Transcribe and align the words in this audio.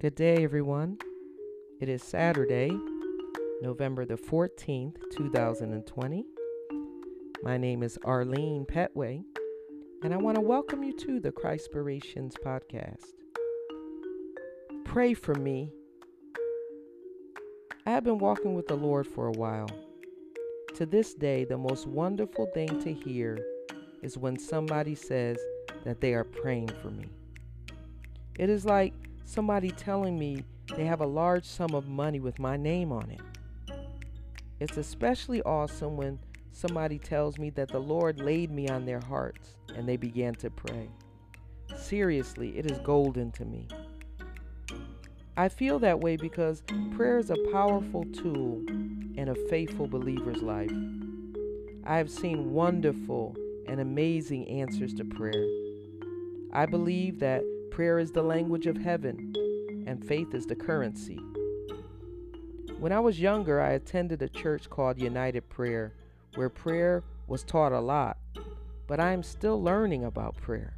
Good 0.00 0.14
day, 0.14 0.42
everyone. 0.44 0.96
It 1.78 1.90
is 1.90 2.02
Saturday, 2.02 2.70
November 3.60 4.06
the 4.06 4.14
14th, 4.14 4.96
2020. 5.12 6.24
My 7.42 7.58
name 7.58 7.82
is 7.82 7.98
Arlene 8.02 8.64
Petway, 8.64 9.22
and 10.02 10.14
I 10.14 10.16
want 10.16 10.36
to 10.36 10.40
welcome 10.40 10.82
you 10.82 10.96
to 11.00 11.20
the 11.20 11.30
Christpirations 11.30 12.32
podcast. 12.42 13.12
Pray 14.86 15.12
for 15.12 15.34
me. 15.34 15.70
I 17.84 17.90
have 17.90 18.04
been 18.04 18.20
walking 18.20 18.54
with 18.54 18.68
the 18.68 18.76
Lord 18.76 19.06
for 19.06 19.26
a 19.26 19.32
while. 19.32 19.68
To 20.76 20.86
this 20.86 21.12
day, 21.12 21.44
the 21.44 21.58
most 21.58 21.86
wonderful 21.86 22.46
thing 22.54 22.80
to 22.80 22.90
hear 22.90 23.38
is 24.00 24.16
when 24.16 24.38
somebody 24.38 24.94
says 24.94 25.36
that 25.84 26.00
they 26.00 26.14
are 26.14 26.24
praying 26.24 26.70
for 26.80 26.90
me. 26.90 27.10
It 28.38 28.48
is 28.48 28.64
like 28.64 28.94
somebody 29.30 29.70
telling 29.70 30.18
me 30.18 30.44
they 30.76 30.84
have 30.84 31.00
a 31.00 31.06
large 31.06 31.44
sum 31.44 31.72
of 31.72 31.88
money 31.88 32.18
with 32.18 32.40
my 32.40 32.56
name 32.56 32.90
on 32.90 33.08
it. 33.10 33.20
It's 34.58 34.76
especially 34.76 35.40
awesome 35.42 35.96
when 35.96 36.18
somebody 36.50 36.98
tells 36.98 37.38
me 37.38 37.50
that 37.50 37.68
the 37.68 37.78
Lord 37.78 38.20
laid 38.20 38.50
me 38.50 38.68
on 38.68 38.84
their 38.84 38.98
hearts 38.98 39.54
and 39.76 39.88
they 39.88 39.96
began 39.96 40.34
to 40.34 40.50
pray. 40.50 40.88
Seriously, 41.76 42.58
it 42.58 42.68
is 42.68 42.78
golden 42.78 43.30
to 43.32 43.44
me. 43.44 43.68
I 45.36 45.48
feel 45.48 45.78
that 45.78 46.00
way 46.00 46.16
because 46.16 46.64
prayer 46.96 47.18
is 47.18 47.30
a 47.30 47.50
powerful 47.52 48.04
tool 48.06 48.64
in 49.16 49.28
a 49.28 49.48
faithful 49.48 49.86
believer's 49.86 50.42
life. 50.42 50.72
I 51.84 51.96
have 51.98 52.10
seen 52.10 52.52
wonderful 52.52 53.36
and 53.68 53.80
amazing 53.80 54.48
answers 54.48 54.92
to 54.94 55.04
prayer. 55.04 55.46
I 56.52 56.66
believe 56.66 57.20
that 57.20 57.44
prayer 57.70 57.98
is 57.98 58.12
the 58.12 58.22
language 58.22 58.66
of 58.66 58.76
heaven 58.76 59.32
and 59.86 60.04
faith 60.04 60.34
is 60.34 60.46
the 60.46 60.56
currency. 60.56 61.18
When 62.78 62.92
I 62.92 63.00
was 63.00 63.20
younger, 63.20 63.60
I 63.60 63.72
attended 63.72 64.22
a 64.22 64.28
church 64.28 64.68
called 64.68 65.00
United 65.00 65.48
Prayer 65.48 65.94
where 66.34 66.48
prayer 66.48 67.04
was 67.26 67.42
taught 67.42 67.72
a 67.72 67.80
lot, 67.80 68.18
but 68.86 69.00
I 69.00 69.12
am 69.12 69.22
still 69.22 69.62
learning 69.62 70.04
about 70.04 70.36
prayer. 70.36 70.76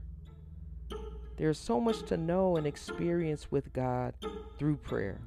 There's 1.36 1.58
so 1.58 1.80
much 1.80 2.02
to 2.04 2.16
know 2.16 2.56
and 2.56 2.66
experience 2.66 3.50
with 3.50 3.72
God 3.72 4.14
through 4.58 4.76
prayer. 4.76 5.20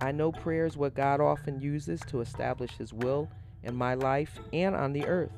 I 0.00 0.12
know 0.12 0.30
prayer 0.30 0.66
is 0.66 0.76
what 0.76 0.94
God 0.94 1.20
often 1.20 1.60
uses 1.60 2.00
to 2.08 2.20
establish 2.20 2.76
His 2.76 2.92
will 2.92 3.28
in 3.64 3.74
my 3.74 3.94
life 3.94 4.38
and 4.52 4.76
on 4.76 4.92
the 4.92 5.06
earth. 5.06 5.32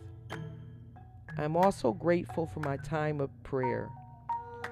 I'm 1.39 1.57
also 1.57 1.93
grateful 1.93 2.47
for 2.47 2.61
my 2.61 2.77
time 2.77 3.21
of 3.21 3.31
prayer. 3.43 3.89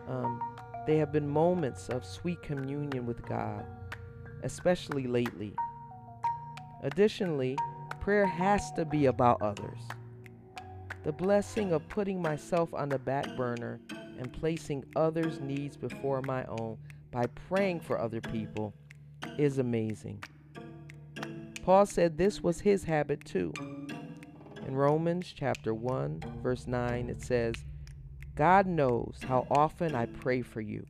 Um, 0.09 0.41
they 0.87 0.97
have 0.97 1.13
been 1.13 1.29
moments 1.29 1.89
of 1.91 2.05
sweet 2.05 2.43
communion 2.43 3.07
with 3.07 3.23
God, 3.23 3.67
especially 4.43 5.07
lately. 5.07 5.55
Additionally, 6.83 7.59
prayer 8.01 8.27
has 8.27 8.73
to 8.73 8.85
be 8.85 9.07
about 9.07 9.43
others. 9.43 9.81
The 11.05 11.13
blessing 11.13 11.73
of 11.73 11.89
putting 11.89 12.23
myself 12.23 12.73
on 12.73 12.89
the 12.89 12.99
back 12.99 13.37
burner 13.37 13.81
and 14.19 14.33
placing 14.33 14.85
others' 14.97 15.41
needs 15.41 15.77
before 15.77 16.23
my 16.23 16.45
own 16.47 16.79
by 17.11 17.27
praying 17.49 17.81
for 17.81 17.99
other 17.99 18.21
people 18.21 18.75
is 19.37 19.59
amazing. 19.59 20.23
Paul 21.63 21.87
said 21.87 22.17
this 22.17 22.43
was 22.43 22.61
his 22.61 22.85
habit 22.85 23.25
too. 23.25 23.53
In 24.67 24.75
Romans 24.75 25.33
chapter 25.37 25.75
1, 25.75 26.41
verse 26.43 26.67
9, 26.67 27.09
it 27.09 27.23
says, 27.23 27.55
God 28.39 28.69
knows 28.69 29.19
how 29.27 29.49
often 29.51 29.97
I 29.97 30.07
pray 30.07 30.43
for 30.43 30.61
you. 30.61 30.87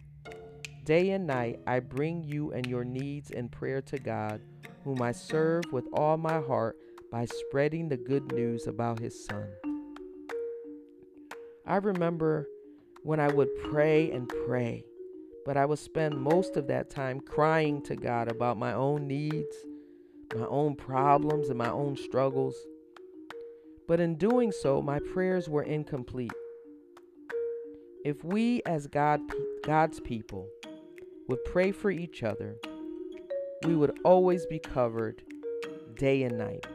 Day 0.84 1.12
and 1.12 1.26
night 1.26 1.58
I 1.66 1.80
bring 1.80 2.22
you 2.22 2.52
and 2.52 2.66
your 2.66 2.84
needs 2.84 3.30
in 3.30 3.48
prayer 3.48 3.80
to 3.80 3.98
God, 3.98 4.42
whom 4.84 5.00
I 5.00 5.12
serve 5.12 5.64
with 5.72 5.86
all 5.94 6.18
my 6.18 6.42
heart 6.42 6.76
by 7.10 7.24
spreading 7.24 7.88
the 7.88 7.96
good 7.96 8.30
news 8.34 8.66
about 8.66 8.98
his 8.98 9.24
Son. 9.24 9.46
I 11.66 11.76
remember 11.76 12.46
when 13.02 13.18
I 13.18 13.28
would 13.28 13.48
pray 13.70 14.10
and 14.10 14.30
pray, 14.46 14.84
but 15.46 15.56
I 15.56 15.64
would 15.64 15.78
spend 15.78 16.20
most 16.20 16.58
of 16.58 16.66
that 16.66 16.90
time 16.90 17.18
crying 17.18 17.80
to 17.84 17.96
God 17.96 18.30
about 18.30 18.58
my 18.58 18.74
own 18.74 19.06
needs, 19.06 19.56
my 20.36 20.44
own 20.48 20.76
problems, 20.76 21.48
and 21.48 21.56
my 21.56 21.70
own 21.70 21.96
struggles. 21.96 22.54
But 23.86 24.00
in 24.00 24.16
doing 24.16 24.52
so, 24.52 24.82
my 24.82 24.98
prayers 24.98 25.48
were 25.48 25.62
incomplete. 25.62 26.32
If 28.08 28.24
we, 28.24 28.62
as 28.64 28.86
God, 28.86 29.20
God's 29.62 30.00
people, 30.00 30.48
would 31.28 31.44
pray 31.44 31.72
for 31.72 31.90
each 31.90 32.22
other, 32.22 32.56
we 33.66 33.76
would 33.76 33.98
always 34.02 34.46
be 34.46 34.58
covered 34.58 35.22
day 35.94 36.22
and 36.22 36.38
night. 36.38 36.66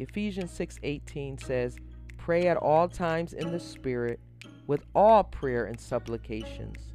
Ephesians 0.00 0.50
6:18 0.50 1.38
says, 1.38 1.76
"Pray 2.18 2.48
at 2.48 2.56
all 2.56 2.88
times 2.88 3.32
in 3.32 3.52
the 3.52 3.60
Spirit 3.60 4.18
with 4.66 4.82
all 4.92 5.22
prayer 5.22 5.66
and 5.66 5.78
supplications. 5.78 6.92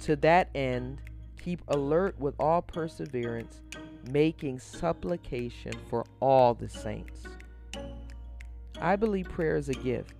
To 0.00 0.16
that 0.16 0.48
end, 0.56 1.00
keep 1.40 1.62
alert 1.68 2.18
with 2.18 2.34
all 2.40 2.62
perseverance, 2.62 3.62
making 4.10 4.58
supplication 4.58 5.74
for 5.88 6.04
all 6.18 6.52
the 6.52 6.68
saints." 6.68 7.22
I 8.80 8.96
believe 8.96 9.28
prayer 9.28 9.54
is 9.54 9.68
a 9.68 9.74
gift, 9.74 10.17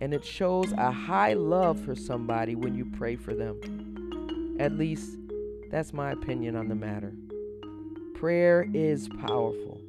and 0.00 0.14
it 0.14 0.24
shows 0.24 0.72
a 0.72 0.90
high 0.90 1.34
love 1.34 1.80
for 1.80 1.94
somebody 1.94 2.54
when 2.54 2.74
you 2.74 2.84
pray 2.84 3.16
for 3.16 3.34
them. 3.34 4.56
At 4.58 4.72
least, 4.72 5.18
that's 5.70 5.92
my 5.92 6.12
opinion 6.12 6.56
on 6.56 6.68
the 6.68 6.74
matter. 6.74 7.12
Prayer 8.14 8.66
is 8.74 9.08
powerful. 9.08 9.80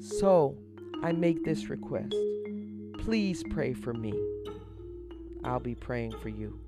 So, 0.00 0.56
I 1.02 1.12
make 1.12 1.44
this 1.44 1.68
request. 1.68 2.14
Please 2.98 3.42
pray 3.50 3.72
for 3.72 3.94
me. 3.94 4.12
I'll 5.44 5.60
be 5.60 5.74
praying 5.74 6.12
for 6.18 6.28
you. 6.28 6.58